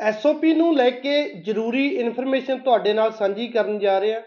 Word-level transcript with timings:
SOP 0.00 0.54
ਨੂੰ 0.54 0.76
ਲੈ 0.76 0.90
ਕੇ 0.90 1.28
ਜ਼ਰੂਰੀ 1.28 1.86
ਇਨਫੋਰਮੇਸ਼ਨ 1.88 2.58
ਤੁਹਾਡੇ 2.58 2.92
ਨਾਲ 2.92 3.12
ਸਾਂਝੀ 3.12 3.48
ਕਰਨ 3.48 3.78
ਜਾ 3.78 3.98
ਰਹੇ 3.98 4.14
ਹਾਂ 4.14 4.20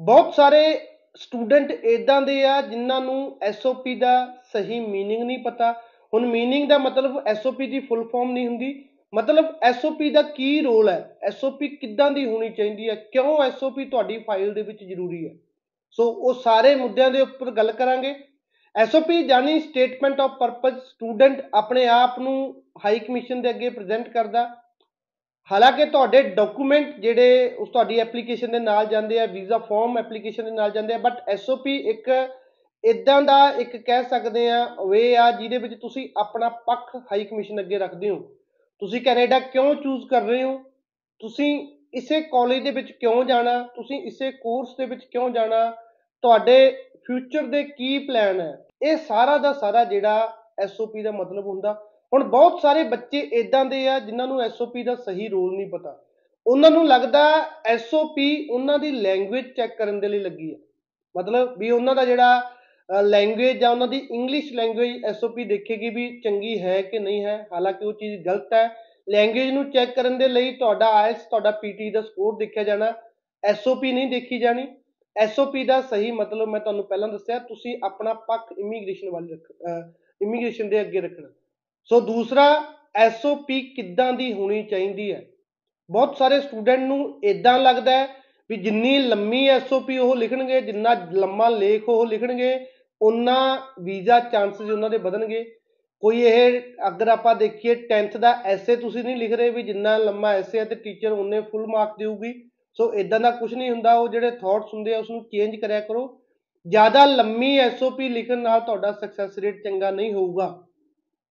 ਬਹੁਤ 0.00 0.34
ਸਾਰੇ 0.34 0.78
ਸਟੂਡੈਂਟ 1.14 1.70
ਇਦਾਂ 1.70 2.22
ਦੇ 2.22 2.44
ਆ 2.44 2.60
ਜਿਨ੍ਹਾਂ 2.60 3.00
ਨੂੰ 3.00 3.38
ਐਸਓਪੀ 3.42 3.94
ਦਾ 3.94 4.42
ਸਹੀ 4.52 4.80
मीनिंग 4.80 5.24
ਨਹੀਂ 5.24 5.38
ਪਤਾ 5.38 5.72
ਹੁਣ 6.14 6.24
मीनिंग 6.24 6.68
ਦਾ 6.68 6.78
ਮਤਲਬ 6.78 7.22
ਐਸਓਪੀ 7.26 7.66
ਦੀ 7.66 7.80
ਫੁੱਲ 7.80 8.04
ਫਾਰਮ 8.04 8.32
ਨਹੀਂ 8.32 8.46
ਹੁੰਦੀ 8.48 8.84
ਮਤਲਬ 9.14 9.46
ਐਸਓਪੀ 9.62 10.10
ਦਾ 10.10 10.22
ਕੀ 10.22 10.60
ਰੋਲ 10.60 10.88
ਹੈ 10.88 11.18
ਐਸਓਪੀ 11.22 11.68
ਕਿੱਦਾਂ 11.68 12.10
ਦੀ 12.10 12.26
ਹੋਣੀ 12.26 12.48
ਚਾਹੀਦੀ 12.48 12.88
ਹੈ 12.88 12.94
ਕਿਉਂ 12.94 13.42
ਐਸਓਪੀ 13.42 13.84
ਤੁਹਾਡੀ 13.84 14.18
ਫਾਈਲ 14.18 14.54
ਦੇ 14.54 14.62
ਵਿੱਚ 14.62 14.84
ਜ਼ਰੂਰੀ 14.84 15.28
ਹੈ 15.28 15.34
ਸੋ 15.90 16.10
ਉਹ 16.10 16.34
ਸਾਰੇ 16.34 16.74
ਮੁੱਦਿਆਂ 16.74 17.10
ਦੇ 17.10 17.20
ਉੱਪਰ 17.20 17.50
ਗੱਲ 17.50 17.72
ਕਰਾਂਗੇ 17.72 18.14
ਐਸਓਪੀ 18.75 19.23
ਜਾਨੀ 19.23 19.59
ਸਟੇਟਮੈਂਟ 19.59 20.19
ਆਫ 20.21 20.37
ਪਰਪਸ 20.39 20.73
ਸਟੂਡੈਂਟ 20.83 21.41
ਆਪਣੇ 21.53 21.85
ਆਪ 21.87 22.19
ਨੂੰ 22.19 22.63
ਹਾਈ 22.85 22.99
ਕਮਿਸ਼ਨ 22.99 23.41
ਦੇ 23.41 23.49
ਅੱਗੇ 23.49 23.69
ਪ੍ਰੈਜ਼ੈਂਟ 23.69 24.07
ਕਰਦਾ। 24.09 24.43
ਹਾਲਾਂਕਿ 25.51 25.85
ਤੁਹਾਡੇ 25.85 26.21
ਡਾਕੂਮੈਂਟ 26.23 26.99
ਜਿਹੜੇ 26.99 27.55
ਉਸ 27.59 27.69
ਤੁਹਾਡੀ 27.69 27.99
ਐਪਲੀਕੇਸ਼ਨ 27.99 28.51
ਦੇ 28.51 28.59
ਨਾਲ 28.59 28.85
ਜਾਂਦੇ 28.85 29.19
ਆ 29.19 29.25
ਵੀਜ਼ਾ 29.25 29.57
ਫਾਰਮ 29.57 29.97
ਐਪਲੀਕੇਸ਼ਨ 29.97 30.45
ਦੇ 30.45 30.51
ਨਾਲ 30.51 30.71
ਜਾਂਦੇ 30.71 30.93
ਆ 30.93 30.97
ਬਟ 30.97 31.29
ਐਸਓਪੀ 31.29 31.75
ਇੱਕ 31.89 32.09
ਇਦਾਂ 32.83 33.21
ਦਾ 33.21 33.49
ਇੱਕ 33.49 33.75
ਕਹਿ 33.77 34.03
ਸਕਦੇ 34.03 34.49
ਆ 34.49 34.65
ਵੇ 34.89 35.15
ਆ 35.15 35.31
ਜਿਹਦੇ 35.31 35.57
ਵਿੱਚ 35.57 35.73
ਤੁਸੀਂ 35.73 36.09
ਆਪਣਾ 36.17 36.49
ਪੱਖ 36.49 36.95
ਹਾਈ 36.95 37.23
ਕਮਿਸ਼ਨ 37.23 37.59
ਅੱਗੇ 37.59 37.77
ਰੱਖਦੇ 37.77 38.09
ਹੋ। 38.09 38.19
ਤੁਸੀਂ 38.81 39.01
ਕੈਨੇਡਾ 39.01 39.39
ਕਿਉਂ 39.39 39.75
ਚੂਜ਼ 39.75 40.07
ਕਰ 40.07 40.21
ਰਹੇ 40.21 40.43
ਹੋ? 40.43 40.57
ਤੁਸੀਂ 41.19 41.67
ਇਸੇ 41.93 42.21
ਕਾਲਜ 42.21 42.63
ਦੇ 42.63 42.71
ਵਿੱਚ 42.71 42.91
ਕਿਉਂ 42.91 43.23
ਜਾਣਾ? 43.25 43.61
ਤੁਸੀਂ 43.75 44.01
ਇਸੇ 44.01 44.31
ਕੋਰਸ 44.31 44.75
ਦੇ 44.77 44.85
ਵਿੱਚ 44.85 45.05
ਕਿਉਂ 45.05 45.29
ਜਾਣਾ? 45.29 45.77
ਤੁਹਾਡੇ 46.23 46.71
ਫਿਊਚਰ 47.07 47.41
ਦੇ 47.41 47.63
ਕੀ 47.63 47.97
ਪਲਾਨ 47.99 48.41
ਹੈ? 48.41 48.65
ਇਹ 48.83 48.97
ਸਾਰਾ 48.97 49.37
ਦਾ 49.37 49.53
ਸਾਰਾ 49.53 49.83
ਜਿਹੜਾ 49.83 50.37
ਐਸਓਪੀ 50.59 51.03
ਦਾ 51.03 51.11
ਮਤਲਬ 51.11 51.47
ਹੁੰਦਾ। 51.47 51.73
ਹੁਣ 52.13 52.23
ਬਹੁਤ 52.23 52.61
ਸਾਰੇ 52.61 52.83
ਬੱਚੇ 52.83 53.19
ਇਦਾਂ 53.19 53.65
ਦੇ 53.65 53.87
ਆ 53.87 53.99
ਜਿਨ੍ਹਾਂ 53.99 54.27
ਨੂੰ 54.27 54.41
ਐਸਓਪੀ 54.41 54.83
ਦਾ 54.83 54.95
ਸਹੀ 54.95 55.27
ਰੋਲ 55.27 55.55
ਨਹੀਂ 55.55 55.69
ਪਤਾ। 55.69 56.03
ਉਹਨਾਂ 56.47 56.71
ਨੂੰ 56.71 56.87
ਲੱਗਦਾ 56.87 57.23
ਐਸਓਪੀ 57.65 58.47
ਉਹਨਾਂ 58.51 58.79
ਦੀ 58.79 58.91
ਲੈਂਗੁਏਜ 58.91 59.45
ਚੈੱਕ 59.57 59.77
ਕਰਨ 59.77 59.99
ਦੇ 59.99 60.07
ਲਈ 60.07 60.19
ਲੱਗੀ 60.19 60.51
ਹੈ। 60.53 60.57
ਮਤਲਬ 61.15 61.57
ਵੀ 61.57 61.71
ਉਹਨਾਂ 61.71 61.95
ਦਾ 61.95 62.05
ਜਿਹੜਾ 62.05 62.41
ਲੈਂਗੁਏਜ 63.01 63.57
ਜਾਂ 63.57 63.71
ਉਹਨਾਂ 63.71 63.87
ਦੀ 63.87 63.97
ਇੰਗਲਿਸ਼ 64.11 64.53
ਲੈਂਗੁਏਜ 64.53 65.05
ਐਸਓਪੀ 65.05 65.43
ਦੇਖੇਗੀ 65.43 65.89
ਵੀ 65.89 66.21
ਚੰਗੀ 66.21 66.61
ਹੈ 66.61 66.81
ਕਿ 66.81 66.99
ਨਹੀਂ 66.99 67.25
ਹੈ। 67.25 67.47
ਹਾਲਾਂਕਿ 67.53 67.85
ਉਹ 67.85 67.93
ਚੀਜ਼ 67.93 68.21
ਗਲਤ 68.25 68.53
ਹੈ। 68.53 68.75
ਲੈਂਗੁਏਜ 69.09 69.51
ਨੂੰ 69.51 69.71
ਚੈੱਕ 69.71 69.95
ਕਰਨ 69.95 70.17
ਦੇ 70.17 70.27
ਲਈ 70.27 70.51
ਤੁਹਾਡਾ 70.51 70.87
ਆਇਲਸ 70.87 71.17
ਤੁਹਾਡਾ 71.17 71.51
ਪੀਟੀ 71.51 71.91
ਦਾ 71.91 72.01
ਸਕੋਰ 72.01 72.37
ਦੇਖਿਆ 72.37 72.63
ਜਾਣਾ। 72.63 72.93
ਐਸਓਪੀ 73.43 73.91
ਨਹੀਂ 73.91 74.07
ਦੇਖੀ 74.07 74.39
ਜਾਣੀ। 74.39 74.67
ਐਸਓਪੀ 75.15 75.63
ਦਾ 75.63 75.81
ਸਹੀ 75.81 76.11
ਮਤਲਬ 76.11 76.47
ਮੈਂ 76.47 76.59
ਤੁਹਾਨੂੰ 76.59 76.83
ਪਹਿਲਾਂ 76.83 77.07
ਦੱਸਿਆ, 77.07 77.39
ਤੁਸੀਂ 77.39 77.77
ਆਪਣਾ 77.83 78.13
ਪੱਖ 78.13 78.51
ਇਮੀਗ੍ਰੇਸ਼ਨ 78.57 79.09
ਵੱਲ 79.09 79.29
ਰੱਖ 79.29 79.51
ਇਮੀਗ੍ਰੇਸ਼ਨ 80.21 80.69
ਦੇ 80.69 80.81
ਅੱਗੇ 80.81 81.01
ਰੱਖਣਾ। 81.01 81.27
ਸੋ 81.89 81.99
ਦੂਸਰਾ 81.99 82.63
ਐਸਓਪੀ 82.95 83.61
ਕਿੱਦਾਂ 83.61 84.13
ਦੀ 84.13 84.33
ਹੋਣੀ 84.33 84.63
ਚਾਹੀਦੀ 84.63 85.11
ਹੈ? 85.11 85.25
ਬਹੁਤ 85.89 86.17
ਸਾਰੇ 86.17 86.39
ਸਟੂਡੈਂਟ 86.41 86.79
ਨੂੰ 86.79 87.19
ਇਦਾਂ 87.23 87.59
ਲੱਗਦਾ 87.59 87.91
ਹੈ 87.91 88.07
ਵੀ 88.49 88.57
ਜਿੰਨੀ 88.57 88.97
ਲੰਮੀ 88.99 89.47
ਐਸਓਪੀ 89.47 89.97
ਉਹ 89.97 90.15
ਲਿਖਣਗੇ, 90.15 90.61
ਜਿੰਨਾ 90.61 90.93
ਲੰਮਾ 91.13 91.49
ਲੇਖ 91.49 91.89
ਉਹ 91.89 92.05
ਲਿਖਣਗੇ 92.05 92.53
ਉਹਨਾਂ 93.01 93.57
ਵੀਜ਼ਾ 93.83 94.19
ਚਾਂਸਸ 94.19 94.61
ਉਹਨਾਂ 94.61 94.89
ਦੇ 94.89 94.97
ਵਧਣਗੇ। 94.97 95.43
ਕੋਈ 96.03 96.21
ਇਹ 96.21 96.61
ਅਗਰ 96.87 97.07
ਆਪਾਂ 97.07 97.35
ਦੇਖੀਏ 97.35 97.75
10th 97.87 98.17
ਦਾ 98.17 98.31
ਐਸੇ 98.45 98.75
ਤੁਸੀਂ 98.75 99.03
ਨਹੀਂ 99.03 99.15
ਲਿਖ 99.17 99.33
ਰਹੇ 99.33 99.49
ਵੀ 99.49 99.63
ਜਿੰਨਾ 99.63 99.97
ਲੰਮਾ 99.97 100.31
ਐਸੇ 100.33 100.59
ਹੈ 100.59 100.65
ਤੇ 100.65 100.75
ਟੀਚਰ 100.75 101.11
ਉਹਨੇ 101.11 101.41
ਫੁੱਲ 101.41 101.65
ਮਾਰਕ 101.67 101.97
ਦੇਊਗੀ। 101.99 102.31
ਸੋ 102.73 102.93
ਇਦਾਂ 102.93 103.19
ਦਾ 103.19 103.31
ਕੁਝ 103.31 103.53
ਨਹੀਂ 103.53 103.71
ਹੁੰਦਾ, 103.71 103.93
ਉਹ 103.93 104.07
ਜਿਹੜੇ 104.07 104.31
ਥਾਟਸ 104.31 104.73
ਹੁੰਦੇ 104.73 104.93
ਆ 104.93 104.99
ਉਸ 104.99 105.09
ਨੂੰ 105.09 105.23
ਚੇਂਜ 105.23 105.55
ਕਰਿਆ 105.55 105.79
ਕਰੋ। 105.79 106.21
ਜ਼ਿਆਦਾ 106.67 107.05
ਲੰਮੀ 107.05 107.57
ਐਸਓਪੀ 107.57 108.09
ਲਿਖਣ 108.09 108.37
ਨਾਲ 108.37 108.59
ਤੁਹਾਡਾ 108.59 108.91
ਸਕਸੈਸ 108.91 109.37
ਰੇਟ 109.39 109.63
ਚੰਗਾ 109.63 109.91
ਨਹੀਂ 109.91 110.13
ਹੋਊਗਾ। 110.13 110.67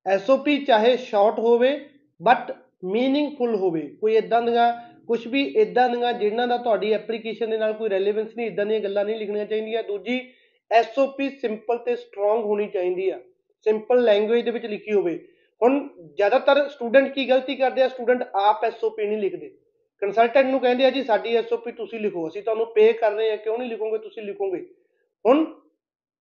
ਐਸਓਪੀ 0.06 0.64
ਚਾਹੇ 0.64 0.96
ਸ਼ਾਰਟ 0.96 1.38
ਹੋਵੇ 1.38 1.88
ਬਟ 2.22 2.56
ਮੀਨਿੰਗਫੁਲ 2.84 3.54
ਹੋਵੇ। 3.54 3.80
ਕੋਈ 4.00 4.16
ਇਦਾਂ 4.16 4.42
ਦੀਆਂ 4.42 4.72
ਕੁਝ 5.06 5.26
ਵੀ 5.28 5.42
ਇਦਾਂ 5.42 5.88
ਦੀਆਂ 5.88 6.12
ਜਿਹਨਾਂ 6.12 6.48
ਦਾ 6.48 6.56
ਤੁਹਾਡੀ 6.56 6.92
ਐਪਲੀਕੇਸ਼ਨ 6.92 7.50
ਦੇ 7.50 7.58
ਨਾਲ 7.58 7.72
ਕੋਈ 7.72 7.90
ਰੈਲੇਵੈਂਸ 7.90 8.36
ਨਹੀਂ 8.36 8.46
ਇਦਾਂ 8.46 8.66
ਦੀਆਂ 8.66 8.80
ਗੱਲਾਂ 8.80 9.04
ਨਹੀਂ 9.04 9.16
ਲਿਖਣੀਆਂ 9.16 9.46
ਚਾਹੀਦੀਆਂ। 9.46 9.82
ਦੂਜੀ 9.82 10.20
ਐਸਓਪੀ 10.72 11.30
ਸਿੰਪਲ 11.30 11.78
ਤੇ 11.78 11.96
ਸਟਰੋਂਗ 11.96 12.44
ਹੋਣੀ 12.44 12.66
ਚਾਹੀਦੀ 12.66 13.10
ਆ। 13.10 13.18
ਸਿੰਪਲ 13.62 14.04
ਲੈਂਗੁਏਜ 14.04 14.44
ਦੇ 14.44 14.50
ਵਿੱਚ 14.50 14.66
ਲਿਖੀ 14.66 14.92
ਹੋਵੇ। 14.92 15.28
ਹੁਣ 15.62 15.88
ਜ਼ਿਆਦਾਤਰ 16.16 16.68
ਸਟੂਡੈਂਟ 16.68 17.12
ਕੀ 17.14 17.28
ਗਲਤੀ 17.28 17.56
ਕਰਦੇ 17.56 17.82
ਆ? 17.82 17.88
ਸਟੂਡੈਂਟ 17.88 18.22
ਆਪ 18.34 18.64
ਐਸਓਪੀ 18.64 19.06
ਨਹੀਂ 19.06 19.18
ਲਿਖਦੇ। 19.18 19.50
ਕੰਸਲਟੈਂਟ 20.00 20.46
ਨੂੰ 20.46 20.60
ਕਹਿੰਦੇ 20.60 20.84
ਆ 20.84 20.90
ਜੀ, 20.90 21.02
ਸਾਡੀ 21.04 21.36
ਐਸਓਪੀ 21.36 21.72
ਤੁਸੀਂ 21.72 22.00
ਲਿਖੋ, 22.00 22.28
ਅਸੀਂ 22.28 22.42
ਤੁਹਾਨੂੰ 22.42 22.66
ਪੇ 22.66 22.92
ਕਰ 22.92 23.12
ਰਹੇ 23.12 23.30
ਆ 23.30 23.36
ਕਿਉਂ 23.36 23.58
ਨਹੀਂ 23.58 23.68
ਲਿਖੋਗੇ, 23.70 23.98
ਤੁਸੀਂ 23.98 24.22
ਲਿਖੋਗੇ। 24.22 24.60
ਹੁਣ 25.24 25.44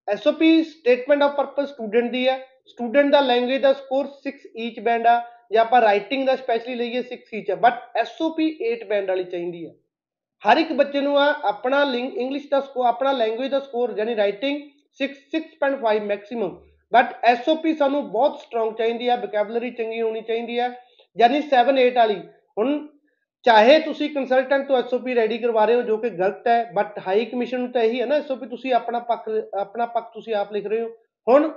SOP 0.08 0.62
statement 0.64 1.22
of 1.22 1.36
purpose 1.36 1.68
student 1.68 2.10
ਦੀ 2.10 2.26
ਹੈ। 2.28 2.38
ਸਟੂਡੈਂਟ 2.66 3.12
ਦਾ 3.12 3.20
ਲੈਂਗੁਏਜ 3.20 3.62
ਦਾ 3.62 3.72
ਸਕੋਰ 3.72 4.08
6 4.24 4.48
ਈਚ 4.56 4.80
ਬੈਂਡ 4.80 5.06
ਆ, 5.06 5.20
ਜਾਂ 5.52 5.62
ਆਪਾਂ 5.64 5.80
ਰਾਈਟਿੰਗ 5.80 6.26
ਦਾ 6.26 6.36
ਸਪੈਸ਼ਲੀ 6.36 6.74
ਲਈਏ 6.74 7.02
6 7.02 7.34
ਈਚ 7.34 7.50
ਆ। 7.50 7.54
ਬਟ 7.54 7.96
ਐਸਓਪੀ 7.96 8.48
8 8.72 8.84
ਬੈਂਡ 8.84 9.08
ਵਾਲੀ 9.08 9.24
ਚਾਹੀਦੀ 9.24 9.64
ਆ। 9.66 9.72
ਹਰ 10.42 10.56
ਇੱਕ 10.56 10.72
ਬੱਚੇ 10.72 11.00
ਨੂੰ 11.00 11.18
ਆ, 11.18 11.26
ਆਪਣਾ 11.44 11.82
ਇੰਗਲਿਸ਼ 11.94 12.48
ਦਾ 12.50 12.60
ਸਕੋਰ 12.60 12.86
ਆਪਣਾ 12.86 13.12
ਲੈਂਗੁਏਜ 13.12 13.50
ਦਾ 13.50 13.60
ਸਕੋਰ 13.60 13.94
ਯਾਨੀ 13.98 14.16
ਰਾਈਟਿੰਗ 14.16 14.60
6 14.98 15.08
6.5 15.32 15.98
ਮੈਕਸਿਮਮ 16.04 16.54
ਬਟ 16.92 17.12
ਐਸਓਪੀ 17.24 17.74
ਸਾਨੂੰ 17.74 18.00
ਬਹੁਤ 18.10 18.38
ਸਟਰੋਂਗ 18.40 18.72
ਚਾਹੀਦੀ 18.74 19.08
ਆ 19.08 19.16
ਵੋਕੈਬਲਰੀ 19.16 19.70
ਚੰਗੀ 19.70 20.00
ਹੋਣੀ 20.02 20.20
ਚਾਹੀਦੀ 20.20 20.58
ਆ, 20.58 20.72
ਯਾਨੀ 21.16 21.40
7 21.42 21.78
8 21.78 21.96
ਵਾਲੀ। 21.96 22.16
ਹੁਣ 22.58 22.72
ਚਾਹੇ 23.44 23.78
ਤੁਸੀਂ 23.78 24.08
ਕੰਸਲਟੈਂਟ 24.10 24.66
ਤੋਂ 24.68 24.76
ਐਸਓਪੀ 24.76 25.14
ਰੈਡੀ 25.14 25.38
ਕਰਵਾ 25.38 25.64
ਰਹੇ 25.64 25.74
ਹੋ, 25.74 25.82
ਜੋ 25.82 25.96
ਕਿ 25.96 26.10
ਗਲਤ 26.10 26.48
ਹੈ 26.48 26.64
ਬਟ 26.74 26.98
ਹਾਈ 27.06 27.24
ਕਮਿਸ਼ਨ 27.24 27.60
ਨੂੰ 27.60 27.70
ਤਾਂ 27.72 27.82
ਇਹੀ 27.82 28.00
ਹੈ 28.00 28.06
ਨਾ 28.06 28.16
ਐਸਓਪੀ 28.16 28.46
ਤੁਸੀਂ 28.46 28.72
ਆਪਣਾ 28.74 28.98
ਪੱਖ 28.98 29.28
ਆਪਣਾ 29.60 29.86
ਪੱਖ 29.86 30.10
ਤੁਸੀਂ 30.14 30.34
ਆਪ 30.34 30.52
ਲਿਖ 30.52 30.66
ਰਹੇ 30.66 30.80
ਹੋ। 30.80 30.88
ਹੁਣ 31.26 31.50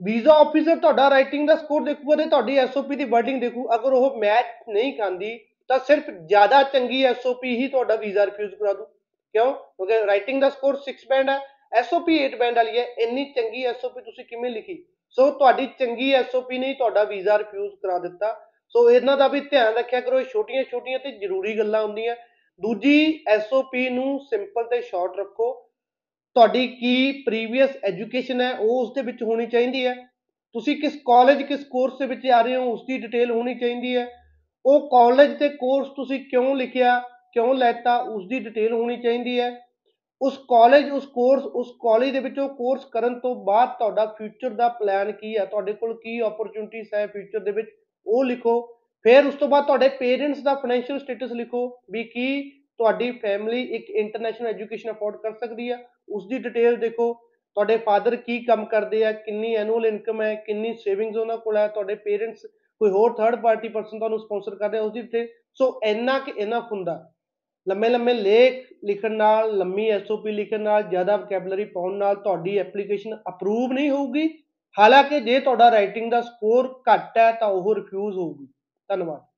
ਵੀਜ਼ਾ 0.00 0.32
ਆਫੀਸਰ 0.34 0.76
ਤੁਹਾਡਾ 0.76 1.08
ਰਾਈਟਿੰਗ 1.10 1.46
ਦਾ 1.48 1.54
ਸਕੋਰ 1.54 1.82
ਦੇਖੂਗਾ 1.84 2.16
ਤੇ 2.16 2.24
ਤੁਹਾਡੀ 2.24 2.56
ਐਸਓਪੀ 2.58 2.96
ਦੀ 2.96 3.04
ਵਰਡਿੰਗ 3.04 3.40
ਦੇਖੂ। 3.40 3.68
ਅਗਰ 3.74 3.92
ਉਹ 3.92 4.16
ਮੈਚ 4.18 4.46
ਨਹੀਂ 4.68 4.92
ਖਾਂਦੀ 4.98 5.38
ਤਾਂ 5.70 5.78
ਸਿਰਫ 5.78 6.10
ਜ਼ਿਆਦਾ 6.10 6.62
ਚੰਗੀ 6.62 7.02
ਐਸਓਪੀ 7.04 7.56
ਹੀ 7.56 7.68
ਤੁਹਾਡਾ 7.68 7.96
ਵੀਜ਼ਾ 7.96 8.24
ਰਿਫਿਊਜ਼ 8.26 8.54
ਕਰਾ 8.54 8.72
ਦੂ। 8.72 8.84
ਕਿਉਂ? 9.34 9.52
ਕਿਉਂਕਿ 9.52 10.06
ਰਾਈਟਿੰਗ 10.06 10.40
ਦਾ 10.40 10.48
ਸਕੋਰ 10.50 10.78
6 10.86 11.06
ਬੈਂਡ 11.08 11.30
ਹੈ 11.30 11.38
ਐਸਓਪੀ 11.72 12.18
8 12.24 12.36
ਬੈਂਡ 12.38 12.56
ਵਾਲੀ 12.56 12.78
ਹੈ, 12.78 12.84
ਇੰਨੀ 12.98 13.24
ਚੰਗੀ 13.36 13.64
ਐਸਓਪੀ 13.64 14.00
ਤੁਸੀਂ 14.00 14.24
ਕਿਵੇਂ 14.24 14.50
ਲਿਖੀ? 14.50 14.82
ਸੋ 15.18 15.30
ਤੁਹਾਡੀ 15.30 15.66
ਚੰਗੀ 15.78 16.12
ਐਸਓਪੀ 16.14 16.58
ਨੇ 16.58 16.72
ਤੁਹਾਡਾ 16.74 17.04
ਵੀਜ਼ਾ 17.04 17.38
ਰਿਫਿਊਜ਼ 17.38 17.74
ਕਰਾ 17.82 17.98
ਦਿੱਤਾ। 17.98 18.32
ਸੋ 18.72 18.90
ਇਹਨਾਂ 18.90 19.16
ਦਾ 19.16 19.28
ਵੀ 19.28 19.40
ਧਿਆਨ 19.40 19.74
ਰੱਖਿਆ 19.74 20.00
ਕਰੋ, 20.00 20.20
ਇਹ 20.20 20.24
ਛੋਟੀਆਂ-ਛੋਟੀਆਂ 20.24 20.98
ਤੇ 20.98 21.10
ਜ਼ਰੂਰੀ 21.10 21.58
ਗੱਲਾਂ 21.58 21.82
ਹੁੰਦੀਆਂ। 21.82 22.16
ਦੂਜੀ 22.60 23.24
ਐਸਓਪੀ 23.28 23.90
ਨੂੰ 23.90 24.20
ਸਿੰਪਲ 24.20 24.64
ਤੇ 24.64 24.80
ਸ਼ਾਰਟ 24.80 25.16
ਰੱਖੋ। 25.18 25.68
ਤੁਹਾਡੀ 26.34 26.68
ਕੀ 26.68 27.12
ਪ੍ਰੀਵੀਅਸ 27.12 27.70
ਐਜੂਕੇਸ਼ਨ 27.84 28.40
ਹੈ, 28.40 28.52
ਉਹ 28.52 28.82
ਉਸ 28.82 28.92
ਦੇ 28.94 29.02
ਵਿੱਚ 29.02 29.22
ਹੋਣੀ 29.22 29.46
ਚਾਹੀਦੀ 29.46 29.86
ਹੈ। 29.86 29.94
ਤੁਸੀਂ 30.52 30.80
ਕਿਸ 30.80 30.96
ਕਾਲਜ 30.96 31.42
ਕਿਸ 31.42 31.64
ਕੋਰਸ 31.64 31.98
ਦੇ 31.98 32.06
ਵਿੱਚ 32.06 32.26
ਆ 32.26 32.42
ਰਹੇ 32.42 32.56
ਹੋ, 32.56 32.72
ਉਸ 32.72 32.80
ਦੀ 32.80 32.98
ਡਿਟੇਲ 32.98 33.30
ਹੋਣੀ 33.30 33.54
ਚਾਹੀਦੀ 33.54 33.96
ਹੈ। 33.96 34.08
ਉਹ 34.66 34.90
ਕਾਲਜ 34.90 35.38
ਤੇ 35.38 35.48
ਕੋਰਸ 35.48 35.88
ਤੁਸੀਂ 35.88 36.20
ਕਿਉਂ 36.20 36.56
ਲਿਖਿਆ, 36.56 36.98
ਕਿਉਂ 37.32 37.54
ਲੈਤਾ, 37.54 37.96
ਉਸ 37.96 38.28
ਦੀ 38.28 38.40
ਡਿਟੇਲ 38.40 38.72
ਹੋਣੀ 38.72 39.02
ਚਾਹੀਦੀ 39.02 39.40
ਹੈ। 39.40 39.60
ਉਸ 40.22 40.38
ਕਾਲਜ 40.38 40.90
ਉਸ 40.90 41.06
ਕੋਰਸ 41.06 41.42
ਉਸ 41.42 41.70
ਕਾਲਜ 41.82 42.10
ਦੇ 42.10 42.20
ਵਿੱਚ 42.20 42.38
ਉਹ 42.38 42.48
ਕੋਰਸ 42.48 42.84
ਕਰਨ 42.84 43.20
ਤੋਂ 43.20 43.44
ਬਾਅਦ 43.44 43.68
ਤੁਹਾਡਾ 43.68 44.06
ਫਿਊਚਰ 44.06 44.50
ਦਾ 44.50 44.68
ਪਲਾਨ 44.68 45.12
ਕੀ 45.12 45.36
ਹੈ? 45.36 45.44
ਤੁਹਾਡੇ 45.44 45.72
ਕੋਲ 45.72 45.94
ਕੀ 45.94 46.20
ਓਪਰਚੁਨਿਟੀਆਂ 46.20 46.98
ਹੈ 46.98 47.06
ਫਿਊਚਰ 47.06 47.40
ਦੇ 47.40 47.50
ਵਿੱਚ? 47.50 47.68
ਉਹ 48.06 48.24
ਲਿਖੋ। 48.24 48.78
ਫਿਰ 49.02 49.26
ਉਸ 49.26 49.34
ਤੋਂ 49.34 49.48
ਬਾਅਦ 49.48 49.64
ਤੁਹਾਡੇ 49.64 49.88
ਪੇਰੈਂਟਸ 49.88 50.42
ਦਾ 50.42 50.54
ਫਾਈਨੈਂਸ਼ੀਅਲ 50.54 50.98
ਸਟੇਟਸ 50.98 51.32
ਲਿਖੋ 51.32 51.80
ਵੀ 51.90 52.04
ਕੀ 52.04 52.50
ਤੁਹਾਡੀ 52.50 53.10
ਫੈਮਿਲੀ 53.10 53.62
ਇੱਕ 53.62 53.90
ਇੰਟਰਨੈਸ਼ਨਲ 53.90 54.48
ਐਜੂਕੇਸ਼ਨ 54.48 54.90
ਅਫੋਰਡ 54.90 55.16
ਕਰ 55.16 55.32
ਸਕਦੀ 55.32 55.70
ਆ। 55.70 55.78
ਉਸ 56.08 56.26
ਦੀ 56.26 56.38
ਡਿਟੇਲ 56.38 56.76
ਦੇਖੋ। 56.76 57.14
ਤੁਹਾਡੇ 57.54 57.76
ਫਾਦਰ 57.76 58.16
ਕੀ 58.16 58.44
ਕੰਮ 58.44 58.64
ਕਰਦੇ 58.64 59.04
ਆ, 59.04 59.12
ਕਿੰਨੀ 59.12 59.54
ਐਨੂਅਲ 59.54 59.86
ਇਨਕਮ 59.86 60.22
ਹੈ, 60.22 60.34
ਕਿੰਨੀ 60.34 60.74
ਸੇਵਿੰਗਸ 60.74 61.16
ਉਹਨਾਂ 61.16 61.38
ਕੋਲ 61.38 61.56
ਹੈ, 61.56 61.68
ਤੁਹਾਡੇ 61.68 61.94
ਪੇਰੈਂਟਸ 61.94 62.46
ਕੋਈ 62.78 62.90
ਹੋਰ 62.90 63.12
ਥਰਡ 63.12 63.42
ਪਾਰਟੀ 63.42 63.68
ਪਰਸਨ 63.68 63.98
ਤੁਹਾਨੂੰ 63.98 64.18
ਸਪਾਂਸਰ 64.18 64.54
ਕਰ 64.54 64.70
ਰਿਹਾ 64.70 64.82
ਉਸ 64.82 64.92
ਦੀ 64.92 65.00
ਡਿਟੇਲ 65.00 65.28
ਸੋ 65.54 65.80
ਇੰਨਾ 65.84 66.18
ਕਿ 66.18 66.32
ਇਨਫ 66.38 66.64
ਹੁੰਦਾ। 66.72 67.12
ਲੰਮੇ 67.68 67.88
ਲੰਮੇ 67.88 68.14
ਲੇਖ 68.14 68.72
ਲਿਖਣ 68.84 69.12
ਨਾਲ, 69.12 69.58
ਲੰਮੀ 69.58 69.88
ਐਸਓਪੀ 69.88 70.32
ਲਿਖਣ 70.32 70.60
ਨਾਲ, 70.60 70.82
ਜ਼ਿਆਦਾ 70.82 71.16
ਵੋਕੈਬਲਰੀ 71.16 71.64
ਪਾਉਣ 71.64 71.94
ਨਾਲ 71.94 72.16
ਤੁਹਾਡੀ 72.16 72.58
ਐਪਲੀਕੇਸ਼ਨ 72.58 73.16
ਅਪਰੂਵ 73.28 73.72
ਨਹੀਂ 73.72 73.90
ਹੋਊਗੀ। 73.90 74.42
ਹਾਲਾਂਕਿ 74.78 75.20
ਜੇ 75.20 75.40
ਤੁਹਾਡਾ 75.40 75.70
ਰਾਈਟਿੰਗ 75.70 76.10
ਦਾ 76.10 76.20
ਸਕੋਰ 76.20 76.82
ਘੱਟ 76.88 77.18
ਹੈ 77.18 77.32
ਤਾਂ 77.32 77.48
ਉਹ 77.48 77.74
ਰਿਫਿਊਜ਼ 77.74 78.16
ਹੋਊਗੀ। 78.16 78.46
ਧੰਨਵਾਦ। 78.88 79.31